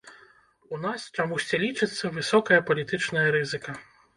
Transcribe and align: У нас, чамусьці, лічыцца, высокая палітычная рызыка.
У 0.77 0.79
нас, 0.85 1.01
чамусьці, 1.17 1.59
лічыцца, 1.65 2.13
высокая 2.17 2.59
палітычная 2.71 3.29
рызыка. 3.37 3.79